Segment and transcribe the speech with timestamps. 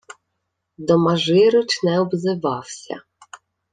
[0.77, 3.03] Домажирич не обзивався.